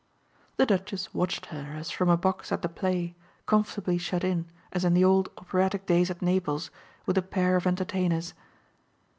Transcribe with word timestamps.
The 0.57 0.65
Duchess 0.65 1.13
watched 1.13 1.45
her 1.53 1.75
as 1.77 1.91
from 1.91 2.09
a 2.09 2.17
box 2.17 2.51
at 2.51 2.63
the 2.63 2.67
play, 2.69 3.15
comfortably 3.45 3.99
shut 3.99 4.23
in, 4.23 4.47
as 4.71 4.83
in 4.83 4.95
the 4.95 5.05
old 5.05 5.29
operatic 5.37 5.85
days 5.85 6.09
at 6.09 6.23
Naples, 6.23 6.71
with 7.05 7.19
a 7.19 7.21
pair 7.21 7.55
of 7.55 7.67
entertainers. 7.67 8.33